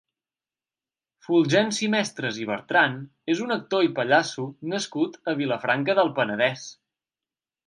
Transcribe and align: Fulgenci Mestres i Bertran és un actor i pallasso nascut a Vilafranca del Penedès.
Fulgenci 1.25 1.89
Mestres 1.95 2.39
i 2.45 2.49
Bertran 2.53 2.97
és 3.35 3.43
un 3.45 3.57
actor 3.57 3.85
i 3.89 3.93
pallasso 4.01 4.47
nascut 4.75 5.21
a 5.35 5.41
Vilafranca 5.45 5.99
del 6.01 6.15
Penedès. 6.19 6.67